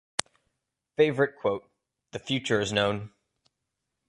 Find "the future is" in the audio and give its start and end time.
2.09-2.73